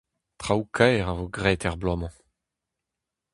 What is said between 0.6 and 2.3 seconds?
kaer a vo graet er bloaz-mañ!